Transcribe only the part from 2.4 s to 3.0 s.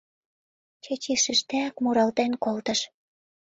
колтыш: